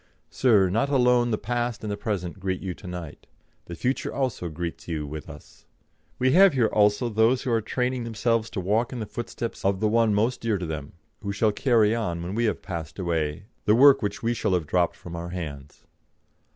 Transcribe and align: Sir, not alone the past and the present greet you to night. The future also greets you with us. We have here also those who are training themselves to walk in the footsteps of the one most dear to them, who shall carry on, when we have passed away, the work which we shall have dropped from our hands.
Sir, 0.31 0.67
not 0.71 0.89
alone 0.89 1.29
the 1.29 1.37
past 1.37 1.83
and 1.83 1.91
the 1.91 1.95
present 1.95 2.39
greet 2.39 2.59
you 2.59 2.73
to 2.73 2.87
night. 2.87 3.27
The 3.65 3.75
future 3.75 4.11
also 4.11 4.49
greets 4.49 4.87
you 4.87 5.05
with 5.05 5.29
us. 5.29 5.67
We 6.17 6.31
have 6.31 6.53
here 6.53 6.65
also 6.73 7.07
those 7.07 7.43
who 7.43 7.51
are 7.51 7.61
training 7.61 8.03
themselves 8.03 8.49
to 8.49 8.59
walk 8.59 8.91
in 8.91 8.99
the 8.99 9.05
footsteps 9.05 9.63
of 9.63 9.79
the 9.79 9.87
one 9.87 10.15
most 10.15 10.41
dear 10.41 10.57
to 10.57 10.65
them, 10.65 10.93
who 11.21 11.31
shall 11.31 11.51
carry 11.51 11.93
on, 11.93 12.23
when 12.23 12.33
we 12.33 12.45
have 12.45 12.63
passed 12.63 12.97
away, 12.97 13.43
the 13.65 13.75
work 13.75 14.01
which 14.01 14.23
we 14.23 14.33
shall 14.33 14.55
have 14.55 14.65
dropped 14.65 14.95
from 14.95 15.15
our 15.15 15.29
hands. 15.29 15.85